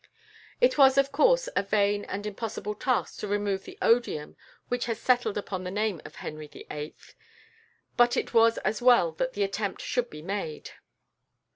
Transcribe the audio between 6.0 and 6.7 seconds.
of Henry